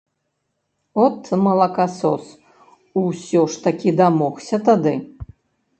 [1.05, 2.25] От, малакасос,
[3.03, 4.95] усё ж такі дамогся тады!